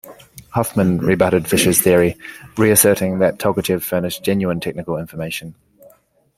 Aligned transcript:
Hoffman 0.53 0.97
rebutted 0.97 1.47
Fischer's 1.47 1.79
theory, 1.79 2.17
reasserting 2.57 3.19
that 3.19 3.37
Tolkachev 3.37 3.83
furnished 3.83 4.23
genuine 4.23 4.59
technical 4.59 4.97
information. 4.97 5.53